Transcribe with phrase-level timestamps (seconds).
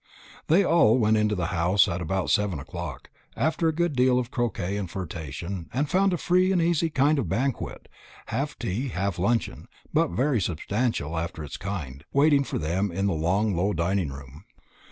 [0.47, 4.31] They all went into the house at about seven o'clock, after a good deal of
[4.31, 7.87] croquet and flirtation, and found a free and easy kind of banquet,
[8.25, 13.13] half tea, half luncheon, but very substantial after its kind, waiting for them in the
[13.13, 14.45] long low dining room.